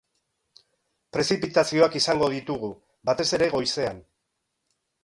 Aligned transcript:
Prezipitazioak 1.17 1.99
izango 2.01 2.31
ditugu, 2.37 2.73
batez 3.11 3.31
ere 3.41 3.53
goizean. 3.57 4.03